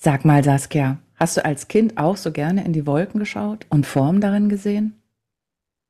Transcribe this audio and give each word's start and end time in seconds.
Sag 0.00 0.24
mal, 0.24 0.42
Saskia, 0.42 0.98
hast 1.14 1.36
du 1.36 1.44
als 1.44 1.68
Kind 1.68 1.96
auch 1.96 2.16
so 2.16 2.32
gerne 2.32 2.64
in 2.64 2.72
die 2.72 2.88
Wolken 2.88 3.20
geschaut 3.20 3.66
und 3.68 3.86
Formen 3.86 4.20
darin 4.20 4.48
gesehen? 4.48 5.00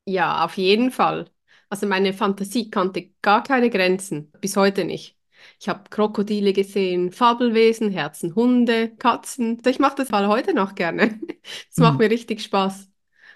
Ja, 0.05 0.45
auf 0.45 0.57
jeden 0.57 0.91
Fall. 0.91 1.31
Also 1.69 1.87
meine 1.87 2.13
Fantasie 2.13 2.71
kannte 2.71 3.11
gar 3.23 3.43
keine 3.43 3.71
Grenzen, 3.71 4.33
bis 4.41 4.57
heute 4.57 4.85
nicht. 4.85 5.17
Ich 5.61 5.69
habe 5.69 5.89
Krokodile 5.89 6.53
gesehen, 6.53 7.13
Fabelwesen, 7.13 7.91
Herzen, 7.91 8.35
Hunde, 8.35 8.91
Katzen. 8.97 9.63
Ich 9.67 9.79
mache 9.79 9.97
das 9.97 10.11
mal 10.11 10.27
heute 10.29 10.55
noch 10.55 10.75
gerne. 10.75 11.19
Das 11.71 11.79
macht 11.81 11.99
Hm. 11.99 12.01
mir 12.01 12.11
richtig 12.11 12.43
Spaß. 12.43 12.89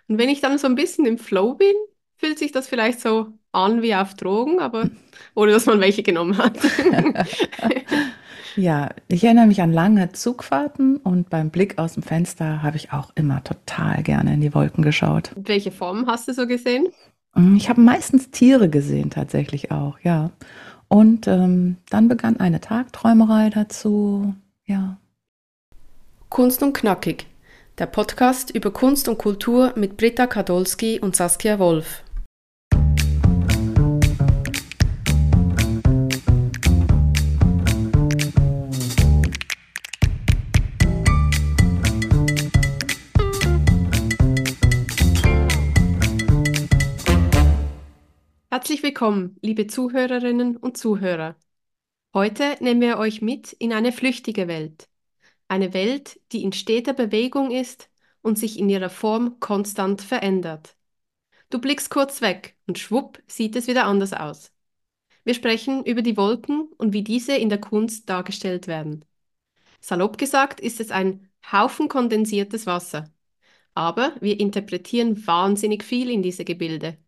Und 0.08 0.18
wenn 0.18 0.28
ich 0.28 0.40
dann 0.40 0.58
so 0.58 0.66
ein 0.66 0.74
bisschen 0.74 1.06
im 1.06 1.16
Flow 1.18 1.54
bin, 1.54 1.74
fühlt 2.16 2.38
sich 2.38 2.52
das 2.52 2.68
vielleicht 2.68 3.00
so 3.00 3.28
an 3.52 3.80
wie 3.82 3.94
auf 3.94 4.14
Drogen, 4.14 4.60
aber 4.60 4.90
ohne 5.34 5.52
dass 5.52 5.66
man 5.66 5.80
welche 5.80 6.02
genommen 6.02 6.36
hat. 6.38 6.58
Ja, 8.56 8.90
ich 9.08 9.24
erinnere 9.24 9.46
mich 9.46 9.60
an 9.62 9.72
lange 9.72 10.12
Zugfahrten 10.12 10.98
und 10.98 11.28
beim 11.28 11.50
Blick 11.50 11.78
aus 11.78 11.94
dem 11.94 12.04
Fenster 12.04 12.62
habe 12.62 12.76
ich 12.76 12.92
auch 12.92 13.10
immer 13.16 13.42
total 13.42 14.02
gerne 14.04 14.34
in 14.34 14.40
die 14.40 14.54
Wolken 14.54 14.82
geschaut. 14.84 15.32
Welche 15.34 15.72
Formen 15.72 16.06
hast 16.06 16.28
du 16.28 16.32
so 16.34 16.46
gesehen? 16.46 16.86
Mm, 17.34 17.56
Ich 17.56 17.68
habe 17.68 17.80
meistens 17.80 18.30
Tiere 18.30 18.68
gesehen, 18.68 19.10
tatsächlich 19.10 19.72
auch, 19.72 19.98
ja. 20.00 20.30
Und 20.86 21.26
ähm, 21.26 21.78
dann 21.90 22.06
begann 22.08 22.38
eine 22.38 22.60
Tagträumerei 22.60 23.50
dazu, 23.50 24.34
ja. 24.66 24.98
Kunst 26.28 26.62
und 26.62 26.74
Knackig, 26.74 27.26
der 27.78 27.86
Podcast 27.86 28.50
über 28.50 28.72
Kunst 28.72 29.08
und 29.08 29.18
Kultur 29.18 29.72
mit 29.76 29.96
Britta 29.96 30.28
Kadolski 30.28 31.00
und 31.00 31.16
Saskia 31.16 31.58
Wolf. 31.58 32.03
Herzlich 48.54 48.84
willkommen, 48.84 49.36
liebe 49.42 49.66
Zuhörerinnen 49.66 50.56
und 50.56 50.76
Zuhörer. 50.76 51.34
Heute 52.14 52.56
nehmen 52.60 52.80
wir 52.80 52.98
euch 52.98 53.20
mit 53.20 53.52
in 53.52 53.72
eine 53.72 53.90
flüchtige 53.90 54.46
Welt. 54.46 54.88
Eine 55.48 55.74
Welt, 55.74 56.20
die 56.30 56.44
in 56.44 56.52
steter 56.52 56.92
Bewegung 56.92 57.50
ist 57.50 57.90
und 58.22 58.38
sich 58.38 58.56
in 58.56 58.68
ihrer 58.68 58.90
Form 58.90 59.40
konstant 59.40 60.02
verändert. 60.02 60.76
Du 61.50 61.58
blickst 61.58 61.90
kurz 61.90 62.20
weg 62.20 62.56
und 62.68 62.78
schwupp 62.78 63.20
sieht 63.26 63.56
es 63.56 63.66
wieder 63.66 63.86
anders 63.86 64.12
aus. 64.12 64.52
Wir 65.24 65.34
sprechen 65.34 65.84
über 65.84 66.02
die 66.02 66.16
Wolken 66.16 66.68
und 66.78 66.92
wie 66.92 67.02
diese 67.02 67.34
in 67.34 67.48
der 67.48 67.60
Kunst 67.60 68.08
dargestellt 68.08 68.68
werden. 68.68 69.04
Salopp 69.80 70.16
gesagt 70.16 70.60
ist 70.60 70.78
es 70.78 70.92
ein 70.92 71.28
Haufen 71.50 71.88
kondensiertes 71.88 72.66
Wasser. 72.66 73.12
Aber 73.74 74.14
wir 74.20 74.38
interpretieren 74.38 75.26
wahnsinnig 75.26 75.82
viel 75.82 76.08
in 76.08 76.22
diese 76.22 76.44
Gebilde. 76.44 76.98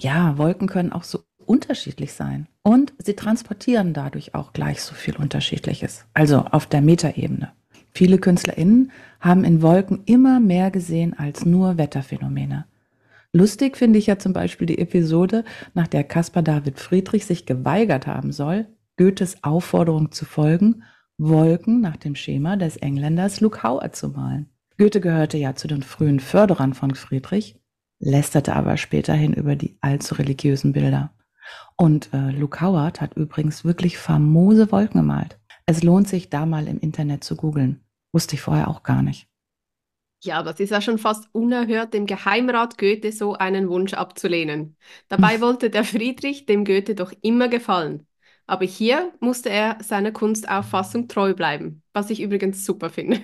Ja, 0.00 0.38
Wolken 0.38 0.66
können 0.66 0.92
auch 0.92 1.04
so 1.04 1.20
unterschiedlich 1.44 2.14
sein. 2.14 2.46
Und 2.62 2.94
sie 2.98 3.14
transportieren 3.14 3.92
dadurch 3.92 4.34
auch 4.34 4.52
gleich 4.54 4.82
so 4.82 4.94
viel 4.94 5.16
Unterschiedliches. 5.16 6.06
Also 6.14 6.38
auf 6.38 6.66
der 6.66 6.80
Metaebene. 6.80 7.52
Viele 7.92 8.18
KünstlerInnen 8.18 8.92
haben 9.20 9.44
in 9.44 9.60
Wolken 9.60 10.02
immer 10.06 10.40
mehr 10.40 10.70
gesehen 10.70 11.18
als 11.18 11.44
nur 11.44 11.76
Wetterphänomene. 11.76 12.64
Lustig 13.32 13.76
finde 13.76 13.98
ich 13.98 14.06
ja 14.06 14.18
zum 14.18 14.32
Beispiel 14.32 14.66
die 14.66 14.78
Episode, 14.78 15.44
nach 15.74 15.86
der 15.86 16.04
Caspar 16.04 16.42
David 16.42 16.80
Friedrich 16.80 17.26
sich 17.26 17.44
geweigert 17.44 18.06
haben 18.06 18.32
soll, 18.32 18.66
Goethes 18.96 19.44
Aufforderung 19.44 20.12
zu 20.12 20.24
folgen, 20.24 20.82
Wolken 21.18 21.80
nach 21.80 21.96
dem 21.96 22.14
Schema 22.14 22.56
des 22.56 22.78
Engländers 22.78 23.40
Luke 23.40 23.62
Howard 23.62 23.94
zu 23.94 24.08
malen. 24.08 24.48
Goethe 24.78 25.00
gehörte 25.00 25.36
ja 25.36 25.54
zu 25.54 25.68
den 25.68 25.82
frühen 25.82 26.20
Förderern 26.20 26.72
von 26.72 26.94
Friedrich, 26.94 27.59
lästerte 28.00 28.56
aber 28.56 28.76
späterhin 28.76 29.32
über 29.32 29.54
die 29.54 29.76
allzu 29.80 30.14
religiösen 30.14 30.72
Bilder. 30.72 31.12
Und 31.76 32.12
äh, 32.12 32.30
Luke 32.30 32.60
Howard 32.60 33.00
hat 33.00 33.14
übrigens 33.14 33.64
wirklich 33.64 33.98
famose 33.98 34.72
Wolken 34.72 35.00
gemalt. 35.00 35.38
Es 35.66 35.82
lohnt 35.82 36.08
sich, 36.08 36.30
da 36.30 36.46
mal 36.46 36.66
im 36.66 36.80
Internet 36.80 37.22
zu 37.22 37.36
googeln. 37.36 37.80
Wusste 38.12 38.34
ich 38.34 38.40
vorher 38.40 38.68
auch 38.68 38.82
gar 38.82 39.02
nicht. 39.02 39.28
Ja, 40.22 40.42
das 40.42 40.60
ist 40.60 40.70
ja 40.70 40.80
schon 40.82 40.98
fast 40.98 41.28
unerhört, 41.32 41.94
dem 41.94 42.04
Geheimrat 42.06 42.76
Goethe 42.76 43.12
so 43.12 43.34
einen 43.34 43.70
Wunsch 43.70 43.94
abzulehnen. 43.94 44.76
Dabei 45.08 45.40
wollte 45.40 45.70
der 45.70 45.84
Friedrich 45.84 46.44
dem 46.44 46.64
Goethe 46.64 46.94
doch 46.94 47.12
immer 47.22 47.48
gefallen. 47.48 48.06
Aber 48.46 48.64
hier 48.64 49.12
musste 49.20 49.48
er 49.48 49.78
seiner 49.80 50.12
Kunstauffassung 50.12 51.08
treu 51.08 51.34
bleiben, 51.34 51.82
was 51.92 52.10
ich 52.10 52.20
übrigens 52.20 52.66
super 52.66 52.90
finde. 52.90 53.22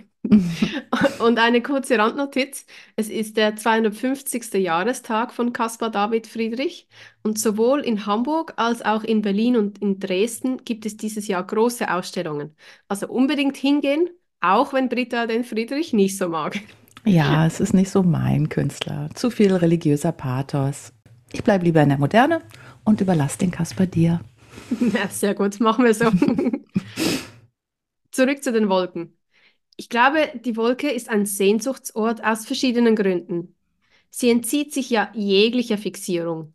Und 1.18 1.38
eine 1.38 1.62
kurze 1.62 1.98
Randnotiz. 1.98 2.66
Es 2.96 3.08
ist 3.08 3.36
der 3.36 3.56
250. 3.56 4.54
Jahrestag 4.54 5.32
von 5.32 5.52
Caspar 5.52 5.90
David 5.90 6.26
Friedrich 6.26 6.88
und 7.22 7.38
sowohl 7.38 7.80
in 7.80 8.06
Hamburg 8.06 8.54
als 8.56 8.82
auch 8.82 9.04
in 9.04 9.22
Berlin 9.22 9.56
und 9.56 9.78
in 9.78 10.00
Dresden 10.00 10.64
gibt 10.64 10.86
es 10.86 10.96
dieses 10.96 11.28
Jahr 11.28 11.44
große 11.44 11.92
Ausstellungen. 11.92 12.54
Also 12.88 13.08
unbedingt 13.08 13.56
hingehen, 13.56 14.08
auch 14.40 14.72
wenn 14.72 14.88
Britta 14.88 15.26
den 15.26 15.44
Friedrich 15.44 15.92
nicht 15.92 16.18
so 16.18 16.28
mag. 16.28 16.60
Ja, 17.04 17.46
es 17.46 17.60
ist 17.60 17.72
nicht 17.72 17.90
so 17.90 18.02
mein 18.02 18.48
Künstler. 18.48 19.10
Zu 19.14 19.30
viel 19.30 19.54
religiöser 19.54 20.12
Pathos. 20.12 20.92
Ich 21.32 21.44
bleibe 21.44 21.64
lieber 21.64 21.82
in 21.82 21.90
der 21.90 21.98
Moderne 21.98 22.42
und 22.84 23.00
überlasse 23.00 23.38
den 23.38 23.50
Kasper 23.50 23.86
dir. 23.86 24.20
Ja, 24.80 25.08
sehr 25.08 25.34
gut, 25.34 25.60
machen 25.60 25.84
wir 25.84 25.94
so. 25.94 26.06
Zurück 28.10 28.42
zu 28.42 28.52
den 28.52 28.68
Wolken. 28.68 29.16
Ich 29.76 29.88
glaube, 29.88 30.32
die 30.34 30.56
Wolke 30.56 30.90
ist 30.90 31.08
ein 31.08 31.26
Sehnsuchtsort 31.26 32.24
aus 32.24 32.46
verschiedenen 32.46 32.96
Gründen. 32.96 33.54
Sie 34.10 34.30
entzieht 34.30 34.72
sich 34.72 34.88
ja 34.88 35.10
jeglicher 35.14 35.76
Fixierung. 35.76 36.54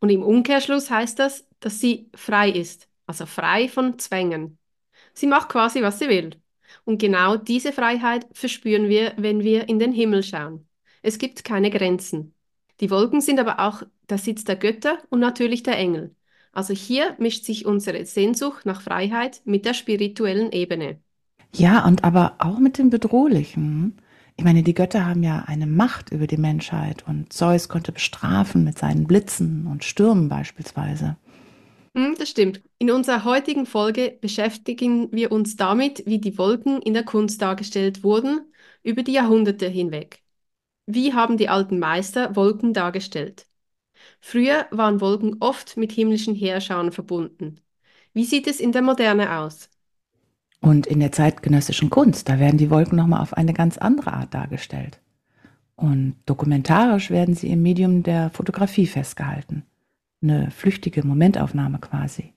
Und 0.00 0.08
im 0.08 0.22
Umkehrschluss 0.22 0.90
heißt 0.90 1.18
das, 1.18 1.46
dass 1.60 1.80
sie 1.80 2.10
frei 2.14 2.50
ist, 2.50 2.88
also 3.06 3.26
frei 3.26 3.68
von 3.68 3.98
Zwängen. 3.98 4.58
Sie 5.12 5.26
macht 5.26 5.50
quasi, 5.50 5.82
was 5.82 5.98
sie 5.98 6.08
will. 6.08 6.30
Und 6.84 6.98
genau 6.98 7.36
diese 7.36 7.72
Freiheit 7.72 8.26
verspüren 8.32 8.88
wir, 8.88 9.12
wenn 9.18 9.44
wir 9.44 9.68
in 9.68 9.78
den 9.78 9.92
Himmel 9.92 10.22
schauen. 10.22 10.66
Es 11.02 11.18
gibt 11.18 11.44
keine 11.44 11.70
Grenzen. 11.70 12.34
Die 12.80 12.90
Wolken 12.90 13.20
sind 13.20 13.38
aber 13.38 13.60
auch 13.60 13.82
der 14.08 14.18
Sitz 14.18 14.44
der 14.44 14.56
Götter 14.56 14.98
und 15.10 15.20
natürlich 15.20 15.62
der 15.62 15.76
Engel. 15.76 16.16
Also 16.52 16.72
hier 16.72 17.16
mischt 17.18 17.44
sich 17.44 17.66
unsere 17.66 18.04
Sehnsucht 18.06 18.64
nach 18.66 18.80
Freiheit 18.80 19.42
mit 19.44 19.66
der 19.66 19.74
spirituellen 19.74 20.50
Ebene. 20.52 21.00
Ja, 21.54 21.84
und 21.86 22.04
aber 22.04 22.34
auch 22.38 22.58
mit 22.58 22.78
dem 22.78 22.90
Bedrohlichen. 22.90 23.98
Ich 24.36 24.44
meine, 24.44 24.62
die 24.62 24.74
Götter 24.74 25.06
haben 25.06 25.22
ja 25.22 25.44
eine 25.46 25.66
Macht 25.66 26.10
über 26.10 26.26
die 26.26 26.36
Menschheit 26.38 27.06
und 27.06 27.32
Zeus 27.32 27.68
konnte 27.68 27.92
bestrafen 27.92 28.64
mit 28.64 28.78
seinen 28.78 29.06
Blitzen 29.06 29.66
und 29.66 29.84
Stürmen 29.84 30.28
beispielsweise. 30.28 31.16
Hm, 31.96 32.14
das 32.18 32.30
stimmt. 32.30 32.62
In 32.78 32.90
unserer 32.90 33.24
heutigen 33.24 33.66
Folge 33.66 34.16
beschäftigen 34.20 35.12
wir 35.12 35.30
uns 35.30 35.56
damit, 35.56 36.02
wie 36.06 36.18
die 36.18 36.38
Wolken 36.38 36.80
in 36.80 36.94
der 36.94 37.04
Kunst 37.04 37.42
dargestellt 37.42 38.02
wurden 38.02 38.50
über 38.82 39.02
die 39.02 39.12
Jahrhunderte 39.12 39.68
hinweg. 39.68 40.22
Wie 40.86 41.14
haben 41.14 41.38
die 41.38 41.48
alten 41.50 41.78
Meister 41.80 42.36
Wolken 42.36 42.74
dargestellt? 42.74 43.46
Früher 44.20 44.66
waren 44.72 45.00
Wolken 45.00 45.38
oft 45.40 45.76
mit 45.78 45.92
himmlischen 45.92 46.34
Heerschauen 46.36 46.92
verbunden. 46.92 47.60
Wie 48.14 48.24
sieht 48.24 48.48
es 48.48 48.60
in 48.60 48.72
der 48.72 48.82
Moderne 48.82 49.38
aus? 49.38 49.70
Und 50.62 50.86
in 50.86 51.00
der 51.00 51.10
zeitgenössischen 51.10 51.90
Kunst, 51.90 52.28
da 52.28 52.38
werden 52.38 52.56
die 52.56 52.70
Wolken 52.70 52.96
nochmal 52.96 53.20
auf 53.20 53.36
eine 53.36 53.52
ganz 53.52 53.78
andere 53.78 54.12
Art 54.12 54.32
dargestellt. 54.32 55.00
Und 55.74 56.14
dokumentarisch 56.24 57.10
werden 57.10 57.34
sie 57.34 57.50
im 57.50 57.62
Medium 57.62 58.04
der 58.04 58.30
Fotografie 58.30 58.86
festgehalten. 58.86 59.64
Eine 60.22 60.52
flüchtige 60.52 61.04
Momentaufnahme 61.04 61.80
quasi. 61.80 62.32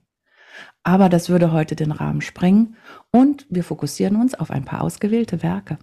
Aber 0.82 1.08
das 1.08 1.28
würde 1.28 1.52
heute 1.52 1.76
den 1.76 1.92
Rahmen 1.92 2.20
sprengen 2.20 2.76
und 3.12 3.46
wir 3.48 3.62
fokussieren 3.62 4.16
uns 4.16 4.34
auf 4.34 4.50
ein 4.50 4.64
paar 4.64 4.82
ausgewählte 4.82 5.44
Werke. 5.44 5.78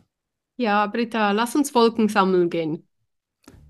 Ja, 0.58 0.86
Britta, 0.88 1.32
lass 1.32 1.56
uns 1.56 1.74
Wolken 1.74 2.10
sammeln 2.10 2.50
gehen. 2.50 2.84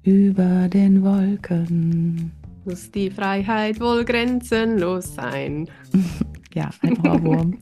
Über 0.02 0.68
den 0.68 1.04
Wolken. 1.04 2.32
Muss 2.66 2.90
die 2.90 3.12
Freiheit 3.12 3.80
wohl 3.80 4.04
grenzenlos 4.04 5.14
sein. 5.14 5.70
Ja, 6.54 6.70
ein 6.82 6.98
Ohrwurm. 7.06 7.58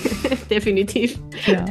Definitiv. 0.50 1.18
ja. 1.46 1.64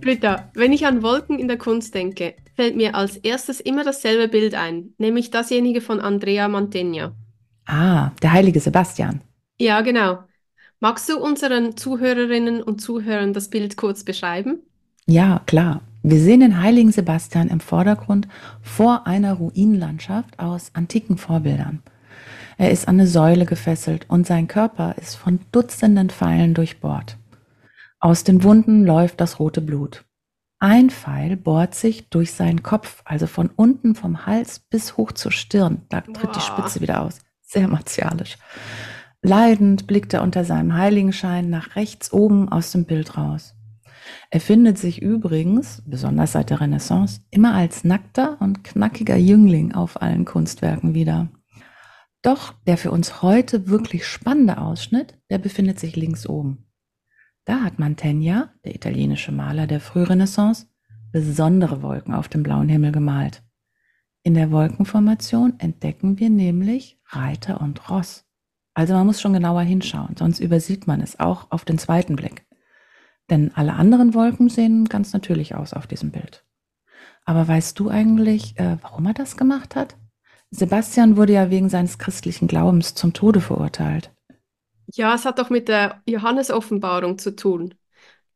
Britta, 0.00 0.50
wenn 0.54 0.72
ich 0.72 0.86
an 0.86 1.02
Wolken 1.02 1.38
in 1.38 1.48
der 1.48 1.58
Kunst 1.58 1.94
denke, 1.94 2.34
fällt 2.54 2.76
mir 2.76 2.94
als 2.94 3.16
erstes 3.16 3.60
immer 3.60 3.84
dasselbe 3.84 4.28
Bild 4.28 4.54
ein, 4.54 4.94
nämlich 4.98 5.30
dasjenige 5.30 5.80
von 5.80 6.00
Andrea 6.00 6.48
Mantegna. 6.48 7.14
Ah, 7.66 8.12
der 8.22 8.32
heilige 8.32 8.60
Sebastian. 8.60 9.20
Ja, 9.58 9.80
genau. 9.80 10.18
Magst 10.80 11.08
du 11.08 11.18
unseren 11.18 11.76
Zuhörerinnen 11.76 12.62
und 12.62 12.80
Zuhörern 12.80 13.32
das 13.32 13.50
Bild 13.50 13.76
kurz 13.76 14.04
beschreiben? 14.04 14.60
Ja, 15.06 15.42
klar. 15.46 15.82
Wir 16.02 16.20
sehen 16.20 16.40
den 16.40 16.62
heiligen 16.62 16.92
Sebastian 16.92 17.48
im 17.48 17.60
Vordergrund 17.60 18.28
vor 18.62 19.06
einer 19.06 19.34
Ruinenlandschaft 19.34 20.38
aus 20.38 20.70
antiken 20.74 21.18
Vorbildern. 21.18 21.82
Er 22.60 22.72
ist 22.72 22.88
an 22.88 22.96
eine 22.96 23.06
Säule 23.06 23.46
gefesselt 23.46 24.06
und 24.08 24.26
sein 24.26 24.48
Körper 24.48 24.96
ist 24.98 25.14
von 25.14 25.38
Dutzenden 25.52 26.10
Pfeilen 26.10 26.54
durchbohrt. 26.54 27.16
Aus 28.00 28.24
den 28.24 28.42
Wunden 28.42 28.84
läuft 28.84 29.20
das 29.20 29.38
rote 29.38 29.60
Blut. 29.60 30.04
Ein 30.58 30.90
Pfeil 30.90 31.36
bohrt 31.36 31.76
sich 31.76 32.08
durch 32.10 32.32
seinen 32.32 32.64
Kopf, 32.64 33.02
also 33.04 33.28
von 33.28 33.48
unten 33.54 33.94
vom 33.94 34.26
Hals 34.26 34.58
bis 34.58 34.96
hoch 34.96 35.12
zur 35.12 35.30
Stirn. 35.30 35.82
Da 35.88 36.00
tritt 36.00 36.34
die 36.34 36.40
Spitze 36.40 36.80
wieder 36.80 37.02
aus. 37.02 37.20
Sehr 37.42 37.68
martialisch. 37.68 38.36
Leidend 39.22 39.86
blickt 39.86 40.12
er 40.12 40.22
unter 40.22 40.44
seinem 40.44 40.74
Heiligenschein 40.76 41.48
nach 41.48 41.76
rechts 41.76 42.12
oben 42.12 42.48
aus 42.48 42.72
dem 42.72 42.86
Bild 42.86 43.16
raus. 43.16 43.54
Er 44.30 44.40
findet 44.40 44.78
sich 44.78 45.00
übrigens, 45.00 45.82
besonders 45.86 46.32
seit 46.32 46.50
der 46.50 46.60
Renaissance, 46.60 47.20
immer 47.30 47.54
als 47.54 47.84
nackter 47.84 48.36
und 48.40 48.64
knackiger 48.64 49.16
Jüngling 49.16 49.74
auf 49.74 50.02
allen 50.02 50.24
Kunstwerken 50.24 50.94
wieder. 50.94 51.28
Doch 52.28 52.52
der 52.66 52.76
für 52.76 52.90
uns 52.90 53.22
heute 53.22 53.68
wirklich 53.68 54.06
spannende 54.06 54.58
Ausschnitt, 54.58 55.16
der 55.30 55.38
befindet 55.38 55.80
sich 55.80 55.96
links 55.96 56.26
oben. 56.26 56.66
Da 57.46 57.62
hat 57.62 57.78
Mantegna, 57.78 58.52
der 58.66 58.74
italienische 58.74 59.32
Maler 59.32 59.66
der 59.66 59.80
Frührenaissance, 59.80 60.66
besondere 61.10 61.80
Wolken 61.80 62.12
auf 62.12 62.28
dem 62.28 62.42
blauen 62.42 62.68
Himmel 62.68 62.92
gemalt. 62.92 63.42
In 64.24 64.34
der 64.34 64.50
Wolkenformation 64.50 65.54
entdecken 65.58 66.18
wir 66.18 66.28
nämlich 66.28 67.00
Reiter 67.06 67.62
und 67.62 67.88
Ross. 67.88 68.26
Also 68.74 68.92
man 68.92 69.06
muss 69.06 69.22
schon 69.22 69.32
genauer 69.32 69.62
hinschauen, 69.62 70.14
sonst 70.18 70.38
übersieht 70.38 70.86
man 70.86 71.00
es 71.00 71.18
auch 71.18 71.50
auf 71.50 71.64
den 71.64 71.78
zweiten 71.78 72.14
Blick. 72.14 72.44
Denn 73.30 73.52
alle 73.54 73.72
anderen 73.72 74.12
Wolken 74.12 74.50
sehen 74.50 74.84
ganz 74.84 75.14
natürlich 75.14 75.54
aus 75.54 75.72
auf 75.72 75.86
diesem 75.86 76.10
Bild. 76.10 76.44
Aber 77.24 77.48
weißt 77.48 77.78
du 77.78 77.88
eigentlich, 77.88 78.58
äh, 78.58 78.76
warum 78.82 79.06
er 79.06 79.14
das 79.14 79.38
gemacht 79.38 79.74
hat? 79.76 79.96
Sebastian 80.50 81.16
wurde 81.16 81.34
ja 81.34 81.50
wegen 81.50 81.68
seines 81.68 81.98
christlichen 81.98 82.48
Glaubens 82.48 82.94
zum 82.94 83.12
Tode 83.12 83.40
verurteilt. 83.40 84.10
Ja, 84.94 85.14
es 85.14 85.24
hat 85.24 85.38
doch 85.38 85.50
mit 85.50 85.68
der 85.68 86.02
Johannesoffenbarung 86.06 87.18
zu 87.18 87.36
tun. 87.36 87.74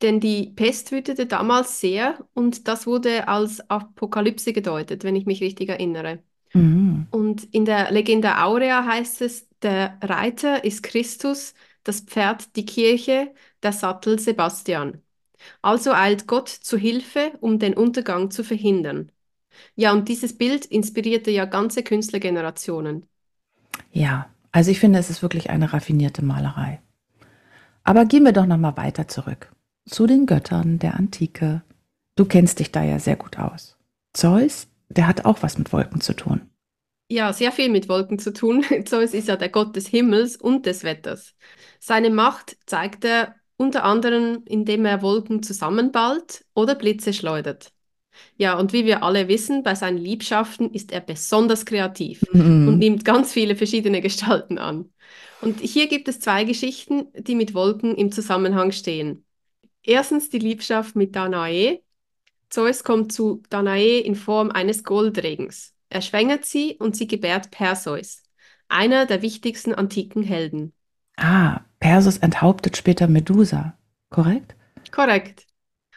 Denn 0.03 0.21
die 0.21 0.51
Pest 0.51 0.93
wütete 0.93 1.27
damals 1.27 1.81
sehr 1.81 2.27
und 2.35 2.69
das 2.69 2.87
wurde 2.87 3.29
als 3.29 3.61
Apokalypse 3.71 4.53
gedeutet, 4.53 5.05
wenn 5.05 5.17
ich 5.17 5.27
mich 5.27 5.41
richtig 5.43 5.69
erinnere. 5.69 6.23
Mhm. 6.55 7.07
Und 7.11 7.45
in 7.55 7.65
der 7.65 7.93
Legende 7.93 8.39
Aurea 8.43 8.85
heißt 8.85 9.23
es, 9.23 9.49
der 9.63 9.99
Reiter 10.03 10.65
ist 10.65 10.83
Christus, 10.83 11.55
das 11.85 12.01
Pferd 12.01 12.57
die 12.57 12.67
Kirche, 12.67 13.35
der 13.63 13.73
Sattel 13.73 14.19
Sebastian. 14.19 15.03
Also 15.63 15.93
eilt 15.93 16.27
Gott 16.27 16.49
zu 16.49 16.79
Hilfe, 16.79 17.33
um 17.41 17.59
den 17.61 17.75
Untergang 17.75 18.31
zu 18.31 18.45
verhindern. 18.45 19.12
Ja, 19.75 19.93
und 19.93 20.09
dieses 20.09 20.37
Bild 20.37 20.65
inspirierte 20.67 21.31
ja 21.31 21.45
ganze 21.45 21.83
Künstlergenerationen. 21.83 23.07
Ja, 23.91 24.31
also 24.51 24.71
ich 24.71 24.81
finde, 24.81 24.99
es 24.99 25.11
ist 25.11 25.23
wirklich 25.23 25.51
eine 25.51 25.73
raffinierte 25.73 26.25
Malerei. 26.25 26.81
Aber 27.85 28.05
gehen 28.05 28.25
wir 28.25 28.33
doch 28.33 28.47
noch 28.47 28.59
mal 28.59 28.77
weiter 28.77 29.09
zurück 29.09 29.51
zu 29.87 30.07
den 30.07 30.27
Göttern 30.27 30.79
der 30.79 30.95
Antike. 30.95 31.63
Du 32.15 32.25
kennst 32.25 32.59
dich 32.59 32.73
da 32.73 32.83
ja 32.83 32.99
sehr 32.99 33.17
gut 33.17 33.39
aus. 33.39 33.77
Zeus, 34.13 34.69
der 34.89 35.07
hat 35.07 35.25
auch 35.25 35.43
was 35.43 35.59
mit 35.59 35.73
Wolken 35.73 36.01
zu 36.01 36.15
tun. 36.15 36.51
Ja, 37.09 37.33
sehr 37.33 37.53
viel 37.53 37.69
mit 37.69 37.89
Wolken 37.89 38.19
zu 38.19 38.33
tun. 38.33 38.65
Zeus 38.85 39.15
ist 39.15 39.29
ja 39.29 39.37
der 39.37 39.49
Gott 39.49 39.77
des 39.77 39.87
Himmels 39.87 40.37
und 40.37 40.67
des 40.67 40.85
Wetters. 40.85 41.35
Seine 41.81 42.11
Macht 42.11 42.57
zeigt 42.67 43.05
er 43.05 43.35
unter 43.57 43.85
anderem, 43.85 44.43
indem 44.47 44.85
er 44.85 45.03
Wolken 45.03 45.43
zusammenballt 45.43 46.45
oder 46.55 46.75
Blitze 46.75 47.13
schleudert. 47.13 47.73
Ja, 48.37 48.59
und 48.59 48.73
wie 48.73 48.85
wir 48.85 49.03
alle 49.03 49.29
wissen, 49.29 49.63
bei 49.63 49.75
seinen 49.75 49.99
Liebschaften 49.99 50.71
ist 50.71 50.93
er 50.93 51.01
besonders 51.01 51.65
kreativ 51.65 52.23
mhm. 52.33 52.69
und 52.69 52.79
nimmt 52.79 53.05
ganz 53.05 53.33
viele 53.33 53.57
verschiedene 53.57 54.01
Gestalten 54.01 54.59
an. 54.59 54.91
Und 55.41 55.61
hier 55.61 55.89
gibt 55.89 56.09
es 56.09 56.21
zwei 56.21 56.45
Geschichten, 56.45 57.09
die 57.15 57.35
mit 57.35 57.55
Wolken 57.55 57.97
im 57.97 58.13
Zusammenhang 58.13 58.73
stehen. 58.73 59.25
Erstens 59.83 60.31
die 60.31 60.39
Liebschaft 60.39 60.95
mit 60.95 61.17
Danae. 61.17 61.83
Zeus 62.49 62.85
kommt 62.85 63.13
zu 63.13 63.43
Danae 63.49 63.99
in 63.99 64.15
Form 64.15 64.51
eines 64.51 64.85
Goldregens. 64.85 65.75
Er 65.89 66.01
schwängert 66.01 66.45
sie 66.45 66.77
und 66.79 66.97
sie 66.97 67.07
gebärt 67.07 67.51
Perseus, 67.51 68.23
einer 68.69 69.05
der 69.07 69.23
wichtigsten 69.23 69.75
antiken 69.75 70.23
Helden. 70.23 70.73
Ah, 71.17 71.61
Perseus 71.81 72.19
enthauptet 72.19 72.77
später 72.77 73.09
Medusa, 73.09 73.77
korrekt? 74.11 74.55
Korrekt. 74.91 75.47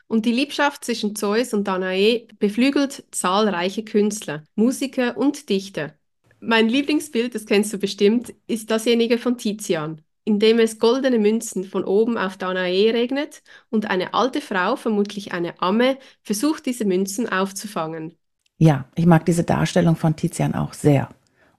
Und 0.08 0.26
die 0.26 0.32
Liebschaft 0.32 0.86
zwischen 0.86 1.16
Zeus 1.16 1.54
und 1.54 1.68
Danae 1.68 2.28
beflügelt 2.40 3.06
zahlreiche 3.12 3.84
Künstler, 3.84 4.44
Musiker 4.56 5.18
und 5.18 5.50
Dichter. 5.50 5.94
Mein 6.40 6.70
Lieblingsbild, 6.70 7.34
das 7.34 7.46
kennst 7.46 7.74
du 7.74 7.80
bestimmt, 7.80 8.34
ist 8.46 8.70
dasjenige 8.70 9.18
von 9.18 9.38
Tizian, 9.38 10.02
in 10.24 10.40
dem 10.40 10.60
es 10.60 10.78
goldene 10.78 11.18
Münzen 11.18 11.64
von 11.64 11.84
oben 11.84 12.18
auf 12.18 12.38
Danae 12.38 12.92
regnet 12.92 13.42
und 13.70 13.90
eine 13.90 14.14
alte 14.14 14.42
Frau, 14.42 14.76
vermutlich 14.76 15.34
eine 15.34 15.60
Amme, 15.60 15.98
versucht, 16.22 16.68
diese 16.68 16.86
Münzen 16.86 17.28
aufzufangen. 17.28 18.16
Ja, 18.58 18.86
ich 18.96 19.06
mag 19.06 19.26
diese 19.26 19.44
Darstellung 19.44 19.96
von 19.96 20.16
Tizian 20.16 20.54
auch 20.54 20.74
sehr. 20.74 21.10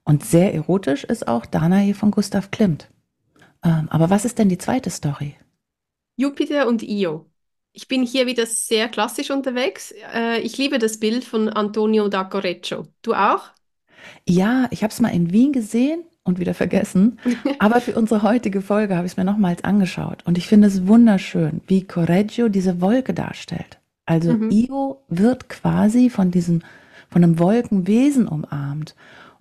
Und 0.05 0.25
sehr 0.25 0.55
erotisch 0.55 1.03
ist 1.03 1.27
auch 1.27 1.47
Danae 1.47 1.95
von 1.95 2.13
Gustav 2.13 2.53
Klimt. 2.53 2.89
Ähm, 3.65 3.89
aber 3.91 4.09
was 4.09 4.25
ist 4.25 4.39
denn 4.39 4.49
die 4.49 4.59
zweite 4.59 4.91
Story? 4.91 5.35
Jupiter 6.17 6.69
und 6.69 6.83
Io. 6.83 7.27
Ich 7.77 7.89
bin 7.89 8.03
hier 8.05 8.27
wieder 8.27 8.47
sehr 8.47 8.89
klassisch 8.89 9.31
unterwegs. 9.31 9.93
Äh, 10.15 10.41
ich 10.41 10.57
liebe 10.57 10.79
das 10.79 10.99
Bild 10.99 11.25
von 11.25 11.51
Antonio 11.51 12.09
da 12.09 12.25
Correggio. 12.25 12.87
Du 13.03 13.13
auch? 13.13 13.51
Ja, 14.27 14.67
ich 14.71 14.83
habe 14.83 14.91
es 14.91 14.99
mal 14.99 15.11
in 15.11 15.31
Wien 15.31 15.53
gesehen 15.53 16.03
und 16.25 16.39
wieder 16.39 16.55
vergessen. 16.55 17.19
Aber 17.59 17.83
für 17.83 17.95
unsere 17.95 18.23
heutige 18.23 18.63
Folge 18.63 18.97
habe 18.97 19.05
ich 19.07 19.13
es 19.13 19.17
mir 19.19 19.25
nochmals 19.25 19.63
angeschaut. 19.63 20.23
Und 20.25 20.39
ich 20.39 20.47
finde 20.47 20.69
es 20.69 20.87
wunderschön, 20.87 21.61
wie 21.67 21.87
Correggio 21.87 22.49
diese 22.49 22.81
Wolke 22.81 23.13
darstellt. 23.13 23.79
Also 24.07 24.33
mhm. 24.33 24.51
Io 24.51 25.03
wird 25.09 25.51
quasi 25.51 26.09
von 26.09 26.31
diesem, 26.31 26.63
von 27.11 27.23
einem 27.23 27.39
Wolkenwesen 27.39 28.27
umarmt. 28.27 28.95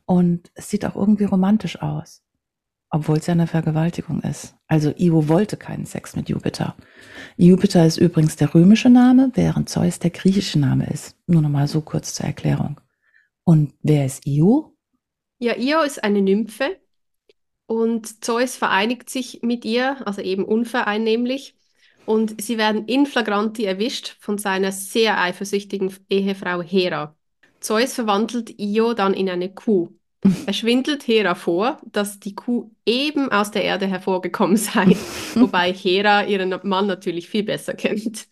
Und 0.05 0.51
es 0.55 0.69
sieht 0.69 0.85
auch 0.85 0.97
irgendwie 0.97 1.23
romantisch 1.23 1.81
aus. 1.81 2.21
Obwohl 2.95 3.17
es 3.17 3.27
ja 3.27 3.33
eine 3.33 3.45
Vergewaltigung 3.45 4.21
ist. 4.21 4.55
Also 4.67 4.93
Io 4.97 5.27
wollte 5.27 5.57
keinen 5.57 5.85
Sex 5.85 6.15
mit 6.15 6.29
Jupiter. 6.29 6.77
Jupiter 7.35 7.85
ist 7.85 7.97
übrigens 7.97 8.37
der 8.37 8.55
römische 8.55 8.89
Name, 8.89 9.31
während 9.33 9.67
Zeus 9.67 9.99
der 9.99 10.11
griechische 10.11 10.59
Name 10.59 10.89
ist. 10.89 11.17
Nur 11.27 11.41
nochmal 11.41 11.67
so 11.67 11.81
kurz 11.81 12.13
zur 12.13 12.25
Erklärung. 12.25 12.79
Und 13.43 13.73
wer 13.81 14.05
ist 14.05 14.25
Io? 14.25 14.77
Ja, 15.39 15.57
Io 15.57 15.81
ist 15.81 16.05
eine 16.05 16.21
Nymphe 16.21 16.77
und 17.65 18.23
Zeus 18.23 18.55
vereinigt 18.55 19.09
sich 19.09 19.41
mit 19.41 19.65
ihr, 19.65 19.97
also 20.07 20.21
eben 20.21 20.45
unvereinnehmlich. 20.45 21.57
Und 22.05 22.41
sie 22.41 22.57
werden 22.57 22.85
in 22.85 23.07
flagranti 23.07 23.65
erwischt 23.65 24.15
von 24.21 24.37
seiner 24.37 24.71
sehr 24.71 25.19
eifersüchtigen 25.19 25.93
Ehefrau 26.09 26.61
Hera. 26.61 27.13
Zeus 27.59 27.93
verwandelt 27.93 28.57
Io 28.57 28.93
dann 28.93 29.13
in 29.13 29.29
eine 29.29 29.53
Kuh. 29.53 29.89
Er 30.45 30.53
schwindelt 30.53 31.07
Hera 31.07 31.35
vor, 31.35 31.79
dass 31.85 32.19
die 32.19 32.35
Kuh 32.35 32.71
eben 32.85 33.31
aus 33.31 33.51
der 33.51 33.63
Erde 33.63 33.87
hervorgekommen 33.87 34.57
sei, 34.57 34.97
wobei 35.35 35.73
Hera 35.73 36.25
ihren 36.25 36.53
Mann 36.63 36.87
natürlich 36.87 37.29
viel 37.29 37.43
besser 37.43 37.73
kennt. 37.73 38.27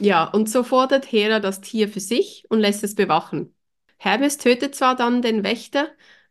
Ja, 0.00 0.24
und 0.24 0.48
so 0.48 0.62
fordert 0.62 1.10
Hera 1.10 1.40
das 1.40 1.60
Tier 1.60 1.88
für 1.88 2.00
sich 2.00 2.44
und 2.48 2.60
lässt 2.60 2.82
es 2.84 2.94
bewachen. 2.94 3.54
Hermes 3.96 4.38
tötet 4.38 4.74
zwar 4.74 4.96
dann 4.96 5.22
den 5.22 5.44
Wächter, 5.44 5.88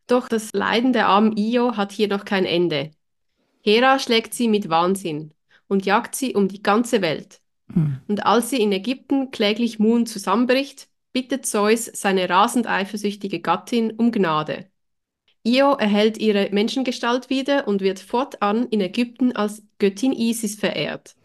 doch 0.08 0.28
das 0.28 0.50
Leiden 0.54 0.94
der 0.94 1.08
armen 1.08 1.38
Io 1.38 1.78
hat 1.78 1.92
hier 1.92 2.08
noch 2.08 2.26
kein 2.26 2.46
Ende. 2.46 2.92
Hera 3.62 4.00
schlägt 4.00 4.34
sie 4.34 4.48
mit 4.48 4.70
Wahnsinn 4.70 5.34
und 5.68 5.86
jagt 5.86 6.16
sie 6.16 6.36
um 6.36 6.50
die 6.50 6.62
ganze 6.62 7.02
Welt. 7.02 7.40
Mhm. 7.68 8.02
Und 8.08 8.26
als 8.26 8.50
sie 8.50 8.62
in 8.62 8.72
Ägypten 8.72 9.32
kläglich 9.32 9.80
Mun 9.80 10.06
zusammenbricht, 10.06 10.90
bittet 11.14 11.46
Zeus 11.46 11.86
seine 11.86 12.30
rasend 12.30 12.68
eifersüchtige 12.68 13.40
Gattin 13.40 13.92
um 13.92 14.12
Gnade. 14.12 14.68
Io 15.46 15.74
erhält 15.74 16.18
ihre 16.18 16.50
Menschengestalt 16.52 17.30
wieder 17.30 17.68
und 17.68 17.82
wird 17.82 18.00
fortan 18.00 18.68
in 18.70 18.80
Ägypten 18.80 19.36
als 19.36 19.64
Göttin 19.78 20.14
Isis 20.14 20.56
verehrt. 20.56 21.16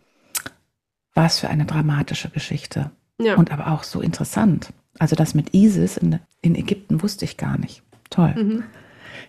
Was 1.14 1.38
für 1.38 1.48
eine 1.48 1.66
dramatische 1.66 2.28
Geschichte. 2.28 2.90
Ja. 3.20 3.36
Und 3.36 3.52
aber 3.52 3.72
auch 3.72 3.84
so 3.84 4.00
interessant. 4.00 4.72
Also 4.98 5.14
das 5.14 5.34
mit 5.34 5.54
Isis 5.54 5.96
in, 5.96 6.20
in 6.42 6.54
Ägypten 6.54 7.02
wusste 7.02 7.24
ich 7.24 7.36
gar 7.36 7.58
nicht. 7.58 7.82
Toll. 8.10 8.34
Mhm. 8.34 8.64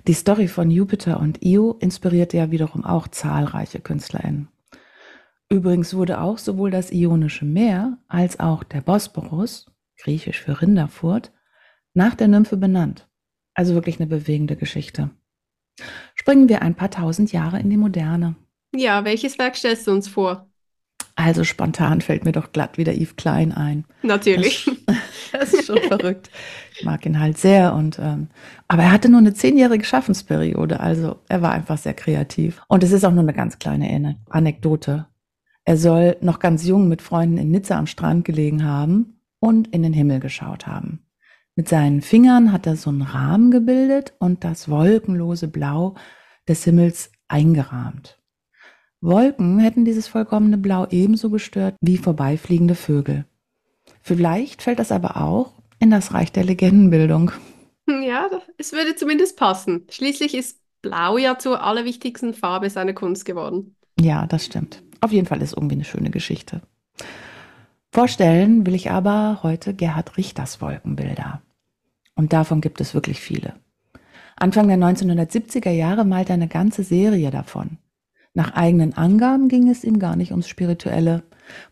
Die 0.07 0.13
Story 0.13 0.47
von 0.47 0.71
Jupiter 0.71 1.19
und 1.19 1.43
Io 1.43 1.75
inspirierte 1.79 2.37
ja 2.37 2.51
wiederum 2.51 2.85
auch 2.85 3.07
zahlreiche 3.07 3.79
KünstlerInnen. 3.79 4.47
Übrigens 5.49 5.95
wurde 5.95 6.21
auch 6.21 6.37
sowohl 6.37 6.71
das 6.71 6.91
Ionische 6.91 7.45
Meer 7.45 7.97
als 8.07 8.39
auch 8.39 8.63
der 8.63 8.81
Bosporus, 8.81 9.71
griechisch 9.97 10.41
für 10.41 10.61
Rinderfurt, 10.61 11.31
nach 11.93 12.15
der 12.15 12.27
Nymphe 12.27 12.55
benannt. 12.55 13.08
Also 13.59 13.73
wirklich 13.73 13.99
eine 13.99 14.07
bewegende 14.07 14.55
Geschichte. 14.55 15.09
Springen 16.15 16.47
wir 16.47 16.61
ein 16.61 16.75
paar 16.75 16.91
tausend 16.91 17.33
Jahre 17.33 17.59
in 17.59 17.69
die 17.69 17.75
Moderne. 17.75 18.37
Ja, 18.73 19.03
welches 19.03 19.37
Werk 19.37 19.57
stellst 19.57 19.85
du 19.85 19.91
uns 19.91 20.07
vor? 20.07 20.49
Also 21.17 21.43
spontan 21.43 21.99
fällt 21.99 22.23
mir 22.23 22.31
doch 22.31 22.53
glatt 22.53 22.77
wieder 22.77 22.93
Yves 22.93 23.17
Klein 23.17 23.51
ein. 23.51 23.83
Natürlich. 24.01 24.63
Das, 24.85 24.95
das 25.33 25.53
ist 25.53 25.65
schon 25.65 25.81
verrückt. 25.81 26.29
Ich 26.73 26.85
mag 26.85 27.05
ihn 27.05 27.19
halt 27.19 27.37
sehr 27.37 27.73
und 27.73 27.99
ähm, 27.99 28.29
aber 28.69 28.83
er 28.83 28.93
hatte 28.93 29.09
nur 29.09 29.19
eine 29.19 29.33
zehnjährige 29.33 29.83
Schaffensperiode, 29.83 30.79
also 30.79 31.17
er 31.27 31.41
war 31.41 31.51
einfach 31.51 31.77
sehr 31.77 31.95
kreativ. 31.95 32.61
Und 32.69 32.81
es 32.85 32.93
ist 32.93 33.03
auch 33.03 33.11
nur 33.11 33.23
eine 33.23 33.33
ganz 33.33 33.59
kleine 33.59 34.15
Anekdote. 34.29 35.07
Er 35.65 35.75
soll 35.75 36.15
noch 36.21 36.39
ganz 36.39 36.65
jung 36.65 36.87
mit 36.87 37.01
Freunden 37.01 37.37
in 37.37 37.51
Nizza 37.51 37.77
am 37.77 37.87
Strand 37.87 38.23
gelegen 38.23 38.63
haben 38.63 39.19
und 39.41 39.67
in 39.67 39.83
den 39.83 39.91
Himmel 39.91 40.21
geschaut 40.21 40.65
haben. 40.65 41.08
Mit 41.59 41.67
seinen 41.67 42.01
Fingern 42.01 42.53
hat 42.53 42.65
er 42.67 42.77
so 42.77 42.89
einen 42.89 43.01
Rahmen 43.01 43.51
gebildet 43.51 44.13
und 44.19 44.45
das 44.45 44.69
wolkenlose 44.69 45.49
Blau 45.49 45.95
des 46.47 46.63
Himmels 46.63 47.11
eingerahmt. 47.27 48.17
Wolken 49.01 49.59
hätten 49.59 49.83
dieses 49.83 50.07
vollkommene 50.07 50.57
Blau 50.57 50.87
ebenso 50.89 51.29
gestört 51.29 51.75
wie 51.81 51.97
vorbeifliegende 51.97 52.75
Vögel. 52.75 53.25
Vielleicht 54.01 54.61
fällt 54.61 54.79
das 54.79 54.93
aber 54.93 55.17
auch 55.17 55.51
in 55.79 55.91
das 55.91 56.13
Reich 56.13 56.31
der 56.31 56.45
Legendenbildung. 56.45 57.33
Ja, 58.05 58.29
es 58.57 58.71
würde 58.71 58.95
zumindest 58.95 59.35
passen. 59.35 59.85
Schließlich 59.89 60.35
ist 60.35 60.61
Blau 60.81 61.17
ja 61.17 61.39
zur 61.39 61.61
allerwichtigsten 61.61 62.33
Farbe 62.33 62.69
seiner 62.69 62.93
Kunst 62.93 63.25
geworden. 63.25 63.75
Ja, 63.99 64.27
das 64.27 64.45
stimmt. 64.45 64.81
Auf 65.01 65.11
jeden 65.11 65.27
Fall 65.27 65.41
ist 65.41 65.57
irgendwie 65.57 65.75
eine 65.75 65.83
schöne 65.83 66.09
Geschichte. 66.09 66.61
Vorstellen 67.91 68.65
will 68.65 68.75
ich 68.75 68.91
aber 68.91 69.39
heute 69.43 69.73
Gerhard 69.73 70.15
Richters 70.15 70.61
Wolkenbilder. 70.61 71.41
Und 72.19 72.33
davon 72.33 72.59
gibt 72.59 72.81
es 72.81 72.93
wirklich 72.93 73.21
viele. 73.21 73.53
Anfang 74.35 74.67
der 74.67 74.75
1970er 74.77 75.69
Jahre 75.69 76.03
malte 76.03 76.33
er 76.33 76.33
eine 76.33 76.49
ganze 76.49 76.83
Serie 76.83 77.31
davon. 77.31 77.77
Nach 78.33 78.55
eigenen 78.55 78.93
Angaben 78.93 79.47
ging 79.47 79.69
es 79.69 79.85
ihm 79.85 79.99
gar 79.99 80.17
nicht 80.17 80.31
ums 80.31 80.49
Spirituelle, 80.49 81.23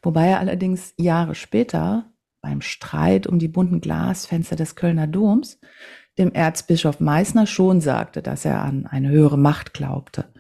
wobei 0.02 0.28
er 0.28 0.40
allerdings 0.40 0.94
Jahre 0.96 1.36
später 1.36 2.06
beim 2.42 2.62
Streit 2.62 3.28
um 3.28 3.40
die 3.40 3.50
bunten 3.50 3.82
Glasfenster 3.82 4.56
des 4.56 4.78
Kölner 4.78 5.06
Doms 5.06 5.60
dem 6.18 6.32
Erzbischof 6.32 7.02
Meißner 7.02 7.46
schon 7.46 7.82
sagte, 7.82 8.22
dass 8.22 8.46
er 8.46 8.62
an 8.62 8.86
eine 8.86 9.10
höhere 9.10 9.38
Macht 9.38 9.74
glaubte. 9.74 10.32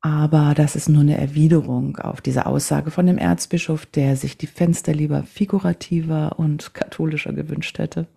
Aber 0.00 0.54
das 0.56 0.76
ist 0.76 0.88
nur 0.88 1.02
eine 1.02 1.18
Erwiderung 1.18 1.98
auf 1.98 2.22
diese 2.22 2.46
Aussage 2.46 2.90
von 2.90 3.04
dem 3.04 3.18
Erzbischof, 3.18 3.84
der 3.84 4.16
sich 4.16 4.38
die 4.38 4.46
Fenster 4.46 4.94
lieber 4.94 5.24
figurativer 5.24 6.38
und 6.38 6.72
katholischer 6.72 7.34
gewünscht 7.34 7.78
hätte. 7.78 8.08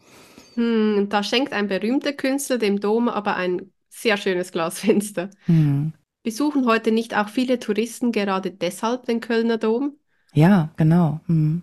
Hm, 0.56 1.08
da 1.10 1.24
schenkt 1.24 1.54
ein 1.54 1.68
berühmter 1.68 2.14
Künstler 2.14 2.58
dem 2.58 2.80
Dom 2.80 3.10
aber 3.10 3.36
ein 3.36 3.72
sehr 3.90 4.18
schönes 4.18 4.52
Glasfenster. 4.52 5.30
Hm. 5.46 5.94
Besuchen 6.24 6.66
heute 6.66 6.92
nicht 6.92 7.16
auch 7.16 7.30
viele 7.30 7.60
Touristen 7.60 8.12
gerade 8.12 8.52
deshalb 8.52 9.06
den 9.06 9.20
Kölner 9.20 9.58
Dom? 9.58 9.98
Ja, 10.34 10.72
genau. 10.76 11.22
Hm. 11.28 11.62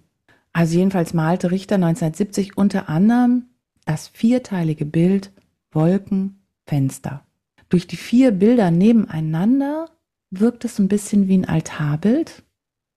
Also 0.52 0.78
jedenfalls 0.78 1.14
malte 1.14 1.50
Richter 1.50 1.76
1970 1.76 2.56
unter 2.56 2.88
anderem 2.88 3.46
das 3.84 4.08
vierteilige 4.08 4.84
Bild 4.84 5.32
Wolken, 5.72 6.42
Fenster. 6.66 7.25
Durch 7.68 7.87
die 7.87 7.96
vier 7.96 8.30
Bilder 8.32 8.70
nebeneinander 8.70 9.87
wirkt 10.30 10.64
es 10.64 10.78
ein 10.78 10.88
bisschen 10.88 11.28
wie 11.28 11.38
ein 11.38 11.49
Altarbild, 11.49 12.42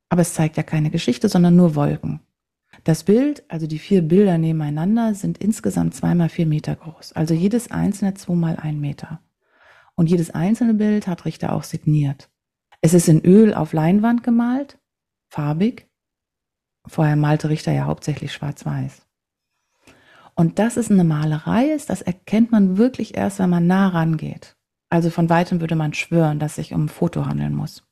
aber 0.09 0.21
es 0.21 0.33
zeigt 0.33 0.57
ja 0.57 0.63
keine 0.63 0.91
Geschichte, 0.91 1.29
sondern 1.29 1.55
nur 1.55 1.75
Wolken. 1.75 2.19
Das 2.86 3.04
Bild, 3.04 3.44
also 3.48 3.65
die 3.65 3.80
vier 3.80 4.04
Bilder 4.04 4.38
nebeneinander, 4.38 5.15
sind 5.15 5.39
insgesamt 5.39 5.96
zweimal 5.96 6.30
vier 6.30 6.46
Meter 6.46 6.75
groß, 6.75 7.13
also 7.13 7.34
jedes 7.34 7.72
einzelne 7.72 8.13
zweimal 8.13 8.58
ein 8.58 8.80
Meter. 8.80 9.22
Und 9.96 10.08
jedes 10.08 10.30
einzelne 10.30 10.75
Bild 10.75 11.08
hat 11.08 11.25
Richter 11.25 11.54
auch 11.54 11.63
signiert. 11.63 12.30
Es 12.82 12.94
ist 12.94 13.10
in 13.10 13.25
Öl 13.25 13.56
auf 13.56 13.74
Leinwand 13.74 14.22
gemalt, 14.22 14.77
farbig. 15.30 15.89
Vorher 16.86 17.15
malte 17.15 17.50
Richter 17.50 17.72
ja 17.72 17.86
hauptsächlich 17.86 18.32
schwarz-weiß. 18.32 19.01
Und 20.36 20.60
dass 20.60 20.77
es 20.77 20.92
eine 20.92 21.04
Malerei 21.04 21.72
ist, 21.72 21.89
das 21.89 22.04
erkennt 22.04 22.51
man 22.51 22.77
wirklich 22.77 23.18
erst, 23.18 23.39
wenn 23.39 23.50
man 23.50 23.65
nah 23.65 23.88
rangeht. 23.88 24.58
Also 24.89 25.10
von 25.10 25.27
weitem 25.27 25.60
würde 25.60 25.75
man 25.75 25.96
schwören, 25.96 26.38
dass 26.38 26.56
sich 26.56 26.72
um 26.72 26.86
ein 26.86 26.89
Foto 26.89 27.25
handeln 27.25 27.56
muss. 27.56 27.84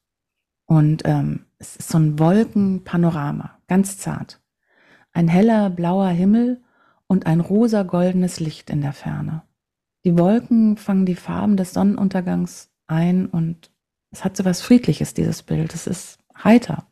Und 0.66 1.02
ähm, 1.06 1.48
es 1.58 1.78
ist 1.78 1.90
so 1.90 1.98
ein 1.98 2.20
Wolkenpanorama, 2.20 3.58
ganz 3.68 3.98
zart. 3.98 4.43
Ein 5.14 5.28
heller 5.28 5.70
blauer 5.70 6.10
Himmel 6.10 6.62
und 7.08 7.28
ein 7.28 7.40
rosa-goldenes 7.40 8.40
Licht 8.40 8.70
in 8.70 8.82
der 8.82 8.94
Ferne. 8.94 9.44
Die 10.06 10.18
Wolken 10.18 10.76
fangen 10.76 11.06
die 11.06 11.16
Farben 11.16 11.56
des 11.56 11.74
Sonnenuntergangs 11.74 12.72
ein 12.88 13.28
und 13.28 13.72
es 14.12 14.26
hat 14.26 14.36
so 14.36 14.44
was 14.44 14.62
Friedliches, 14.62 15.14
dieses 15.14 15.44
Bild. 15.44 15.74
Es 15.74 15.88
ist 15.88 16.20
heiter. 16.44 16.88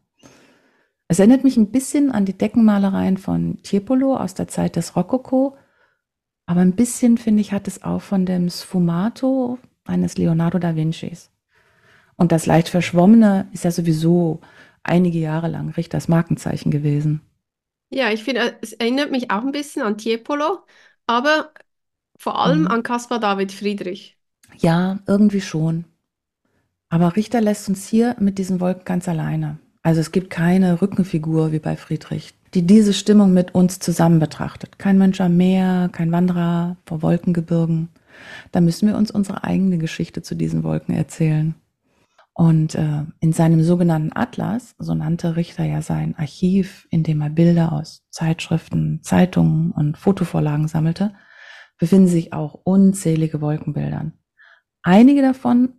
Es 1.07 1.19
erinnert 1.19 1.43
mich 1.43 1.57
ein 1.57 1.71
bisschen 1.71 2.11
an 2.11 2.25
die 2.25 2.37
Deckenmalereien 2.37 3.17
von 3.17 3.61
Tiepolo 3.63 4.15
aus 4.15 4.33
der 4.33 4.47
Zeit 4.47 4.75
des 4.75 4.95
Rokoko, 4.95 5.57
aber 6.45 6.61
ein 6.61 6.75
bisschen, 6.75 7.17
finde 7.17 7.41
ich, 7.41 7.51
hat 7.51 7.67
es 7.67 7.83
auch 7.83 8.01
von 8.01 8.25
dem 8.25 8.49
Sfumato 8.49 9.59
eines 9.83 10.17
Leonardo 10.17 10.57
da 10.59 10.75
Vincis. 10.75 11.31
Und 12.15 12.31
das 12.31 12.45
leicht 12.45 12.69
Verschwommene 12.69 13.47
ist 13.51 13.63
ja 13.63 13.71
sowieso 13.71 14.41
einige 14.83 15.19
Jahre 15.19 15.47
lang 15.47 15.69
Richters 15.69 16.07
Markenzeichen 16.07 16.71
gewesen. 16.71 17.21
Ja, 17.91 18.09
ich 18.11 18.23
finde, 18.23 18.57
es 18.61 18.73
erinnert 18.73 19.11
mich 19.11 19.31
auch 19.31 19.41
ein 19.43 19.51
bisschen 19.51 19.81
an 19.83 19.97
Tiepolo, 19.97 20.65
aber 21.07 21.53
vor 22.17 22.39
allem 22.39 22.63
Mhm. 22.63 22.67
an 22.67 22.83
Caspar 22.83 23.19
David 23.19 23.51
Friedrich. 23.51 24.17
Ja, 24.59 24.99
irgendwie 25.07 25.41
schon. 25.41 25.83
Aber 26.89 27.15
Richter 27.15 27.41
lässt 27.41 27.69
uns 27.69 27.87
hier 27.87 28.15
mit 28.19 28.37
diesen 28.37 28.59
Wolken 28.59 28.85
ganz 28.85 29.07
alleine. 29.07 29.57
Also 29.83 30.01
es 30.01 30.11
gibt 30.11 30.29
keine 30.29 30.81
Rückenfigur 30.81 31.51
wie 31.51 31.59
bei 31.59 31.75
Friedrich, 31.75 32.33
die 32.53 32.63
diese 32.67 32.93
Stimmung 32.93 33.33
mit 33.33 33.55
uns 33.55 33.79
zusammen 33.79 34.19
betrachtet. 34.19 34.77
Kein 34.77 34.97
Mensch 34.97 35.21
am 35.21 35.37
Meer, 35.37 35.89
kein 35.91 36.11
Wanderer 36.11 36.75
vor 36.85 37.01
Wolkengebirgen. 37.01 37.89
Da 38.51 38.61
müssen 38.61 38.87
wir 38.87 38.97
uns 38.97 39.11
unsere 39.11 39.43
eigene 39.43 39.77
Geschichte 39.77 40.21
zu 40.21 40.35
diesen 40.35 40.63
Wolken 40.63 40.95
erzählen. 40.95 41.55
Und 42.33 42.75
äh, 42.75 43.03
in 43.19 43.33
seinem 43.33 43.61
sogenannten 43.61 44.11
Atlas, 44.15 44.75
so 44.79 44.93
nannte 44.93 45.35
Richter 45.35 45.65
ja 45.65 45.81
sein 45.81 46.15
Archiv, 46.17 46.87
in 46.89 47.03
dem 47.03 47.21
er 47.21 47.29
Bilder 47.29 47.73
aus 47.73 48.05
Zeitschriften, 48.09 49.03
Zeitungen 49.03 49.71
und 49.71 49.97
Fotovorlagen 49.97 50.67
sammelte, 50.67 51.13
befinden 51.77 52.07
sich 52.07 52.31
auch 52.31 52.53
unzählige 52.63 53.41
Wolkenbildern. 53.41 54.13
Einige 54.81 55.21
davon 55.21 55.73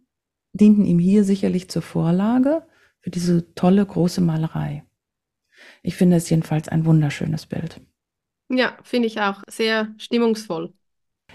dienten 0.53 0.85
ihm 0.85 0.99
hier 0.99 1.25
sicherlich 1.25 1.71
zur 1.71 1.83
Vorlage 1.83 2.67
für 3.01 3.11
diese 3.11 3.55
tolle 3.55 3.85
große 3.85 4.21
Malerei. 4.21 4.85
Ich 5.83 5.97
finde 5.97 6.17
es 6.17 6.29
jedenfalls 6.29 6.69
ein 6.69 6.85
wunderschönes 6.85 7.47
Bild. 7.47 7.81
Ja, 8.51 8.77
finde 8.83 9.09
ich 9.09 9.21
auch 9.21 9.43
sehr 9.49 9.95
stimmungsvoll. 9.97 10.73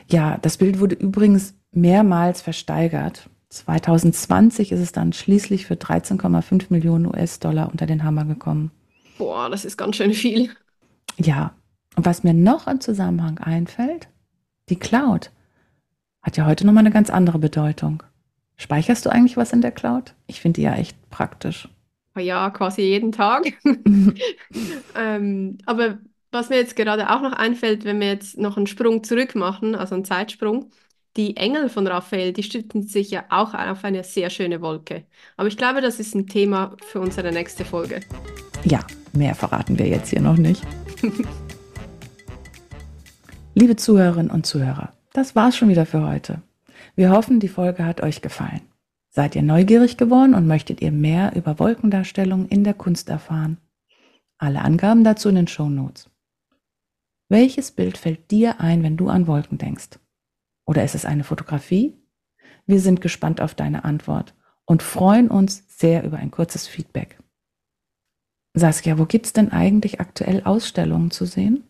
Ja, 0.07 0.37
das 0.37 0.57
Bild 0.57 0.79
wurde 0.79 0.95
übrigens 0.95 1.55
mehrmals 1.71 2.41
versteigert. 2.41 3.29
2020 3.49 4.71
ist 4.71 4.79
es 4.79 4.91
dann 4.91 5.13
schließlich 5.13 5.65
für 5.65 5.75
13,5 5.75 6.65
Millionen 6.69 7.05
US-Dollar 7.05 7.69
unter 7.71 7.85
den 7.85 8.03
Hammer 8.03 8.25
gekommen. 8.25 8.71
Boah, 9.17 9.49
das 9.49 9.65
ist 9.65 9.77
ganz 9.77 9.95
schön 9.95 10.13
viel. 10.13 10.51
Ja, 11.17 11.53
und 11.95 12.05
was 12.05 12.23
mir 12.23 12.33
noch 12.33 12.67
im 12.67 12.81
Zusammenhang 12.81 13.39
einfällt, 13.39 14.09
die 14.69 14.75
Cloud 14.77 15.31
hat 16.21 16.37
ja 16.37 16.45
heute 16.45 16.65
nochmal 16.65 16.81
eine 16.81 16.91
ganz 16.91 17.09
andere 17.09 17.39
Bedeutung. 17.39 18.03
Speicherst 18.57 19.05
du 19.05 19.09
eigentlich 19.09 19.37
was 19.37 19.53
in 19.53 19.61
der 19.61 19.71
Cloud? 19.71 20.13
Ich 20.27 20.41
finde 20.41 20.57
die 20.57 20.63
ja 20.63 20.75
echt 20.75 21.09
praktisch. 21.09 21.69
Ja, 22.17 22.49
quasi 22.49 22.81
jeden 22.81 23.11
Tag. 23.11 23.45
Ähm, 24.95 25.59
aber 25.67 25.99
was 26.31 26.49
mir 26.49 26.55
jetzt 26.55 26.75
gerade 26.75 27.11
auch 27.11 27.21
noch 27.21 27.33
einfällt, 27.33 27.85
wenn 27.85 27.99
wir 27.99 28.07
jetzt 28.07 28.37
noch 28.37 28.57
einen 28.57 28.65
Sprung 28.65 29.03
zurück 29.03 29.35
machen, 29.35 29.75
also 29.75 29.93
einen 29.93 30.05
Zeitsprung, 30.05 30.71
die 31.17 31.35
Engel 31.35 31.67
von 31.69 31.87
Raphael, 31.87 32.31
die 32.31 32.43
stützen 32.43 32.83
sich 32.83 33.09
ja 33.09 33.25
auch 33.29 33.53
auf 33.55 33.83
eine 33.83 34.03
sehr 34.03 34.29
schöne 34.29 34.61
Wolke. 34.61 35.03
Aber 35.35 35.47
ich 35.47 35.57
glaube, 35.57 35.81
das 35.81 35.99
ist 35.99 36.13
ein 36.15 36.27
Thema 36.27 36.77
für 36.85 36.99
unsere 36.99 37.31
nächste 37.31 37.65
Folge. 37.65 38.01
Ja, 38.63 38.85
mehr 39.13 39.33
verraten 39.33 39.79
wir 39.79 39.87
jetzt 39.87 40.11
hier 40.11 40.21
noch 40.21 40.37
nicht. 40.37 40.61
Liebe 43.55 43.75
Zuhörerinnen 43.75 44.29
und 44.29 44.45
Zuhörer, 44.45 44.93
das 45.13 45.35
war's 45.35 45.57
schon 45.57 45.69
wieder 45.69 45.87
für 45.87 46.07
heute. 46.07 46.43
Wir 46.95 47.09
hoffen, 47.09 47.39
die 47.39 47.47
Folge 47.47 47.83
hat 47.83 48.01
euch 48.01 48.21
gefallen. 48.21 48.61
Seid 49.09 49.35
ihr 49.35 49.41
neugierig 49.41 49.97
geworden 49.97 50.35
und 50.35 50.45
möchtet 50.45 50.81
ihr 50.81 50.91
mehr 50.91 51.35
über 51.35 51.57
Wolkendarstellungen 51.57 52.47
in 52.47 52.63
der 52.63 52.75
Kunst 52.75 53.09
erfahren? 53.09 53.57
Alle 54.37 54.61
Angaben 54.61 55.03
dazu 55.03 55.29
in 55.29 55.35
den 55.35 55.47
Show 55.47 55.69
Notes. 55.69 56.11
Welches 57.27 57.71
Bild 57.71 57.97
fällt 57.97 58.29
dir 58.29 58.61
ein, 58.61 58.83
wenn 58.83 58.95
du 58.95 59.09
an 59.09 59.25
Wolken 59.25 59.57
denkst? 59.57 59.97
Oder 60.67 60.83
ist 60.83 60.95
es 60.95 61.05
eine 61.05 61.23
Fotografie? 61.23 61.97
Wir 62.67 62.79
sind 62.79 63.01
gespannt 63.01 63.41
auf 63.41 63.55
deine 63.55 63.85
Antwort 63.85 64.35
und 64.65 64.83
freuen 64.83 65.29
uns 65.29 65.63
sehr 65.69 66.03
über 66.03 66.17
ein 66.17 66.29
kurzes 66.29 66.67
Feedback. 66.67 67.17
Saskia, 68.53 68.99
wo 68.99 69.05
gibt's 69.05 69.33
denn 69.33 69.51
eigentlich 69.51 70.01
aktuell 70.01 70.43
Ausstellungen 70.43 71.09
zu 71.09 71.25
sehen? 71.25 71.63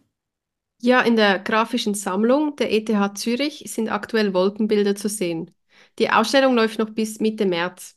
Ja, 0.80 1.02
in 1.02 1.16
der 1.16 1.40
grafischen 1.40 1.94
Sammlung 1.94 2.56
der 2.56 2.72
ETH 2.72 3.18
Zürich 3.18 3.64
sind 3.68 3.90
aktuell 3.90 4.34
Wolkenbilder 4.34 4.96
zu 4.96 5.10
sehen. 5.10 5.52
Die 6.00 6.10
Ausstellung 6.10 6.56
läuft 6.56 6.80
noch 6.80 6.90
bis 6.90 7.20
Mitte 7.20 7.46
März. 7.46 7.96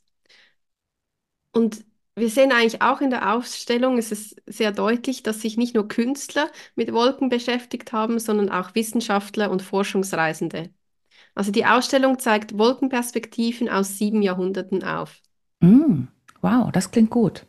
Und 1.53 1.85
wir 2.17 2.29
sehen 2.29 2.53
eigentlich 2.53 2.83
auch 2.83 3.01
in 3.01 3.11
der 3.11 3.33
Ausstellung, 3.35 3.97
es 3.97 4.13
ist 4.13 4.43
sehr 4.47 4.73
deutlich, 4.73 5.23
dass 5.23 5.41
sich 5.41 5.57
nicht 5.57 5.75
nur 5.75 5.89
Künstler 5.89 6.51
mit 6.75 6.93
Wolken 6.93 7.29
beschäftigt 7.31 7.93
haben, 7.93 8.19
sondern 8.19 8.51
auch 8.51 8.75
Wissenschaftler 8.75 9.51
und 9.51 9.63
Forschungsreisende. 9.63 10.71
Also 11.41 11.53
die 11.53 11.65
Ausstellung 11.65 12.19
zeigt 12.19 12.59
Wolkenperspektiven 12.59 13.71
aus 13.71 13.97
sieben 13.97 14.21
Jahrhunderten 14.21 14.85
auf. 14.85 15.23
Mm, 15.63 16.03
wow, 16.43 16.71
das 16.71 16.91
klingt 16.91 17.09
gut. 17.09 17.47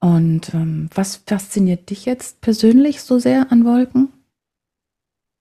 Und 0.00 0.52
ähm, 0.52 0.90
was 0.94 1.16
fasziniert 1.26 1.88
dich 1.88 2.04
jetzt 2.04 2.42
persönlich 2.42 3.00
so 3.00 3.18
sehr 3.18 3.50
an 3.50 3.64
Wolken? 3.64 4.12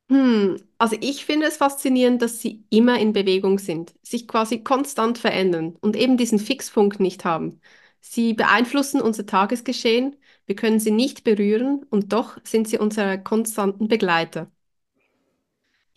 Hm, 0.09 0.55
also 0.77 0.95
ich 1.01 1.25
finde 1.25 1.47
es 1.47 1.57
faszinierend, 1.57 2.21
dass 2.21 2.39
sie 2.39 2.63
immer 2.69 2.97
in 2.97 3.11
Bewegung 3.11 3.59
sind, 3.59 3.93
sich 4.03 4.25
quasi 4.25 4.63
konstant 4.63 5.17
verändern 5.17 5.75
und 5.81 5.97
eben 5.97 6.15
diesen 6.15 6.39
Fixpunkt 6.39 7.01
nicht 7.01 7.25
haben. 7.25 7.59
Sie 7.99 8.35
beeinflussen 8.35 9.01
unser 9.01 9.25
Tagesgeschehen, 9.25 10.15
wir 10.45 10.55
können 10.55 10.79
sie 10.79 10.91
nicht 10.91 11.25
berühren 11.25 11.85
und 11.89 12.13
doch 12.13 12.37
sind 12.45 12.69
sie 12.69 12.77
unsere 12.77 13.21
konstanten 13.21 13.89
Begleiter. 13.89 14.49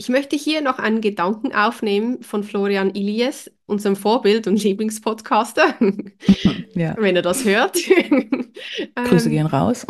Ich 0.03 0.09
möchte 0.09 0.35
hier 0.35 0.63
noch 0.63 0.81
einen 0.81 1.01
Gedanken 1.01 1.55
aufnehmen 1.55 2.25
von 2.25 2.43
Florian 2.43 2.93
Ilies, 2.93 3.53
unserem 3.67 3.95
Vorbild 3.95 4.49
und 4.49 4.61
Lieblingspodcaster, 4.61 5.77
ja. 6.75 6.97
wenn 6.99 7.15
er 7.15 7.23
das 7.23 7.45
hört. 7.45 7.79
Grüße 8.97 9.31
gehen 9.31 9.47
raus. 9.47 9.87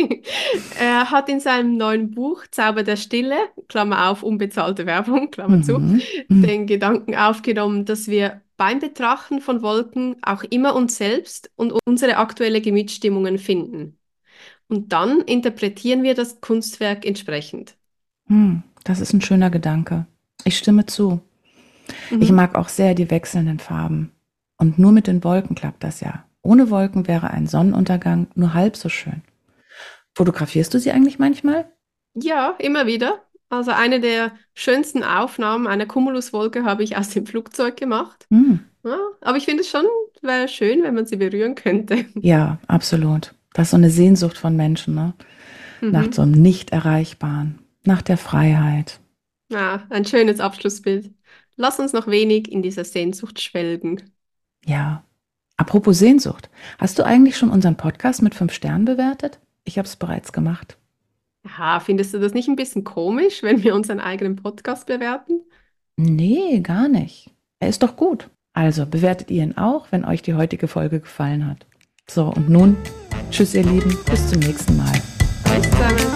er 0.80 1.10
hat 1.10 1.28
in 1.28 1.40
seinem 1.40 1.76
neuen 1.76 2.12
Buch 2.12 2.46
Zauber 2.50 2.84
der 2.84 2.96
Stille, 2.96 3.36
Klammer 3.68 4.08
auf, 4.08 4.22
unbezahlte 4.22 4.86
Werbung, 4.86 5.30
Klammer 5.30 5.60
zu, 5.60 5.78
mhm. 5.78 6.00
den 6.30 6.66
Gedanken 6.66 7.14
aufgenommen, 7.14 7.84
dass 7.84 8.08
wir 8.08 8.40
beim 8.56 8.78
Betrachten 8.78 9.42
von 9.42 9.60
Wolken 9.60 10.16
auch 10.22 10.42
immer 10.42 10.74
uns 10.74 10.96
selbst 10.96 11.50
und 11.56 11.74
unsere 11.84 12.16
aktuelle 12.16 12.62
Gemütsstimmungen 12.62 13.36
finden. 13.36 13.98
Und 14.68 14.94
dann 14.94 15.20
interpretieren 15.20 16.02
wir 16.02 16.14
das 16.14 16.40
Kunstwerk 16.40 17.04
entsprechend. 17.04 17.76
Hm. 18.28 18.62
Das 18.84 19.00
ist 19.00 19.12
ein 19.12 19.22
schöner 19.22 19.50
Gedanke. 19.50 20.06
Ich 20.44 20.58
stimme 20.58 20.86
zu. 20.86 21.20
Mhm. 22.10 22.22
Ich 22.22 22.32
mag 22.32 22.54
auch 22.54 22.68
sehr 22.68 22.94
die 22.94 23.10
wechselnden 23.10 23.58
Farben. 23.58 24.12
Und 24.56 24.78
nur 24.78 24.92
mit 24.92 25.06
den 25.06 25.24
Wolken 25.24 25.56
klappt 25.56 25.82
das 25.82 26.00
ja. 26.00 26.24
Ohne 26.42 26.70
Wolken 26.70 27.08
wäre 27.08 27.30
ein 27.30 27.46
Sonnenuntergang 27.46 28.28
nur 28.34 28.54
halb 28.54 28.76
so 28.76 28.88
schön. 28.88 29.22
Fotografierst 30.14 30.72
du 30.74 30.78
sie 30.78 30.92
eigentlich 30.92 31.18
manchmal? 31.18 31.66
Ja, 32.14 32.54
immer 32.58 32.86
wieder. 32.86 33.22
Also 33.48 33.70
eine 33.72 34.00
der 34.00 34.32
schönsten 34.54 35.02
Aufnahmen 35.02 35.66
einer 35.66 35.86
Cumuluswolke 35.86 36.64
habe 36.64 36.82
ich 36.82 36.96
aus 36.96 37.08
dem 37.10 37.26
Flugzeug 37.26 37.76
gemacht. 37.76 38.26
Mhm. 38.30 38.60
Ja, 38.84 38.98
aber 39.22 39.38
ich 39.38 39.46
finde 39.46 39.62
es 39.62 39.70
schon 39.70 39.86
wäre 40.22 40.48
schön, 40.48 40.82
wenn 40.82 40.94
man 40.94 41.06
sie 41.06 41.16
berühren 41.16 41.54
könnte. 41.54 42.04
Ja, 42.20 42.58
absolut. 42.66 43.34
Das 43.52 43.68
ist 43.68 43.70
so 43.70 43.76
eine 43.76 43.90
Sehnsucht 43.90 44.38
von 44.38 44.56
Menschen, 44.56 44.94
ne? 44.94 45.14
Mhm. 45.80 45.90
Nach 45.90 46.12
so 46.12 46.22
einem 46.22 46.32
Nicht-Erreichbaren 46.32 47.58
nach 47.86 48.02
der 48.02 48.16
Freiheit. 48.16 49.00
Ja, 49.50 49.86
ein 49.90 50.04
schönes 50.04 50.40
Abschlussbild. 50.40 51.10
Lass 51.56 51.78
uns 51.78 51.92
noch 51.92 52.06
wenig 52.06 52.50
in 52.50 52.62
dieser 52.62 52.84
Sehnsucht 52.84 53.40
schwelgen. 53.40 54.02
Ja. 54.64 55.04
Apropos 55.56 55.98
Sehnsucht, 55.98 56.50
hast 56.78 56.98
du 56.98 57.04
eigentlich 57.04 57.36
schon 57.36 57.50
unseren 57.50 57.76
Podcast 57.76 58.22
mit 58.22 58.34
fünf 58.34 58.52
Sternen 58.52 58.84
bewertet? 58.84 59.38
Ich 59.62 59.78
habe 59.78 59.86
es 59.86 59.94
bereits 59.94 60.32
gemacht. 60.32 60.76
Ja, 61.58 61.78
findest 61.78 62.12
du 62.12 62.18
das 62.18 62.34
nicht 62.34 62.48
ein 62.48 62.56
bisschen 62.56 62.82
komisch, 62.82 63.42
wenn 63.42 63.62
wir 63.62 63.74
unseren 63.74 64.00
eigenen 64.00 64.36
Podcast 64.36 64.86
bewerten? 64.86 65.42
Nee, 65.96 66.60
gar 66.60 66.88
nicht. 66.88 67.30
Er 67.60 67.68
ist 67.68 67.82
doch 67.82 67.96
gut. 67.96 68.30
Also 68.52 68.86
bewertet 68.86 69.30
ihr 69.30 69.44
ihn 69.44 69.56
auch, 69.56 69.86
wenn 69.90 70.04
euch 70.04 70.22
die 70.22 70.34
heutige 70.34 70.68
Folge 70.68 71.00
gefallen 71.00 71.46
hat. 71.46 71.66
So, 72.08 72.26
und 72.26 72.48
nun, 72.48 72.76
tschüss 73.30 73.54
ihr 73.54 73.64
Lieben, 73.64 73.96
bis 74.06 74.28
zum 74.28 74.40
nächsten 74.40 74.76
Mal. 74.76 74.92
Tschüss 75.44 75.70
zusammen. 75.70 76.13